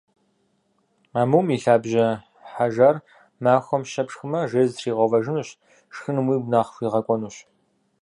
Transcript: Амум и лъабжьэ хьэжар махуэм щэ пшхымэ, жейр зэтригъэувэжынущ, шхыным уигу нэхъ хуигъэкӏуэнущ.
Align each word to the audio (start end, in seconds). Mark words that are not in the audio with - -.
Амум 1.19 1.47
и 1.55 1.57
лъабжьэ 1.63 2.07
хьэжар 2.51 2.95
махуэм 3.43 3.83
щэ 3.91 4.03
пшхымэ, 4.07 4.39
жейр 4.49 4.67
зэтригъэувэжынущ, 4.69 5.49
шхыным 5.93 6.27
уигу 6.29 6.51
нэхъ 6.51 6.71
хуигъэкӏуэнущ. 6.75 7.35